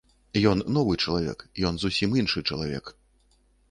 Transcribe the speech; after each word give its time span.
Ён 0.51 0.63
новы 0.77 0.93
чалавек, 1.05 1.39
ён 1.71 1.81
зусім 1.87 2.19
іншы 2.25 2.47
чалавек. 2.53 2.85